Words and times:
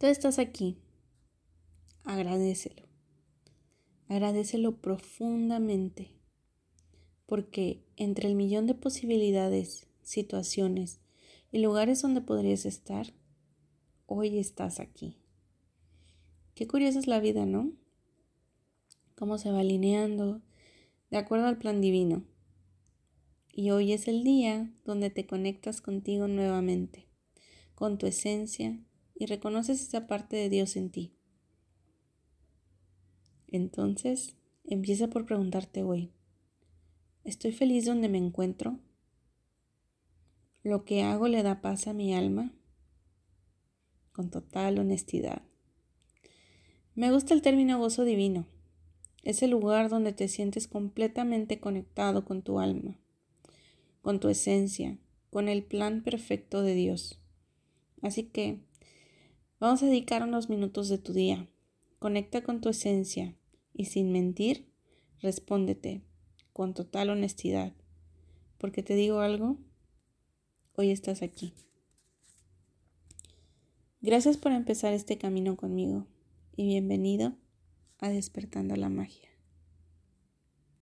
Tú 0.00 0.06
estás 0.06 0.38
aquí. 0.38 0.78
Agradecelo. 2.04 2.88
Agradecelo 4.08 4.80
profundamente. 4.80 6.16
Porque 7.26 7.84
entre 7.96 8.26
el 8.26 8.34
millón 8.34 8.66
de 8.66 8.74
posibilidades, 8.74 9.88
situaciones 10.02 11.00
y 11.52 11.58
lugares 11.58 12.00
donde 12.00 12.22
podrías 12.22 12.64
estar, 12.64 13.12
hoy 14.06 14.38
estás 14.38 14.80
aquí. 14.80 15.18
Qué 16.54 16.66
curiosa 16.66 16.98
es 16.98 17.06
la 17.06 17.20
vida, 17.20 17.44
¿no? 17.44 17.70
Cómo 19.16 19.36
se 19.36 19.50
va 19.50 19.60
alineando 19.60 20.40
de 21.10 21.18
acuerdo 21.18 21.44
al 21.44 21.58
plan 21.58 21.82
divino. 21.82 22.24
Y 23.52 23.70
hoy 23.70 23.92
es 23.92 24.08
el 24.08 24.24
día 24.24 24.72
donde 24.86 25.10
te 25.10 25.26
conectas 25.26 25.82
contigo 25.82 26.26
nuevamente, 26.26 27.06
con 27.74 27.98
tu 27.98 28.06
esencia, 28.06 28.80
y 29.20 29.26
reconoces 29.26 29.82
esa 29.82 30.06
parte 30.06 30.36
de 30.36 30.48
Dios 30.48 30.76
en 30.76 30.88
ti. 30.88 31.12
Entonces, 33.48 34.34
empieza 34.64 35.08
por 35.08 35.26
preguntarte 35.26 35.82
hoy, 35.82 36.10
¿estoy 37.24 37.52
feliz 37.52 37.84
donde 37.84 38.08
me 38.08 38.16
encuentro? 38.16 38.80
¿Lo 40.62 40.86
que 40.86 41.02
hago 41.02 41.28
le 41.28 41.42
da 41.42 41.60
paz 41.60 41.86
a 41.86 41.92
mi 41.92 42.14
alma? 42.14 42.54
Con 44.12 44.30
total 44.30 44.78
honestidad. 44.78 45.42
Me 46.94 47.12
gusta 47.12 47.34
el 47.34 47.42
término 47.42 47.78
gozo 47.78 48.04
divino. 48.06 48.46
Es 49.22 49.42
el 49.42 49.50
lugar 49.50 49.90
donde 49.90 50.14
te 50.14 50.28
sientes 50.28 50.66
completamente 50.66 51.60
conectado 51.60 52.24
con 52.24 52.40
tu 52.40 52.58
alma, 52.58 52.98
con 54.00 54.18
tu 54.18 54.30
esencia, 54.30 54.96
con 55.28 55.50
el 55.50 55.62
plan 55.62 56.02
perfecto 56.02 56.62
de 56.62 56.74
Dios. 56.74 57.20
Así 58.00 58.22
que 58.22 58.69
Vamos 59.60 59.82
a 59.82 59.86
dedicar 59.86 60.22
unos 60.22 60.48
minutos 60.48 60.88
de 60.88 60.96
tu 60.96 61.12
día. 61.12 61.46
Conecta 61.98 62.42
con 62.42 62.62
tu 62.62 62.70
esencia 62.70 63.36
y 63.74 63.84
sin 63.84 64.10
mentir, 64.10 64.72
respóndete 65.20 66.02
con 66.54 66.72
total 66.72 67.10
honestidad. 67.10 67.74
Porque 68.56 68.82
te 68.82 68.94
digo 68.94 69.20
algo, 69.20 69.58
hoy 70.76 70.90
estás 70.90 71.20
aquí. 71.20 71.52
Gracias 74.00 74.38
por 74.38 74.52
empezar 74.52 74.94
este 74.94 75.18
camino 75.18 75.58
conmigo 75.58 76.06
y 76.56 76.64
bienvenido 76.64 77.34
a 77.98 78.08
Despertando 78.08 78.76
la 78.76 78.88
Magia. 78.88 79.28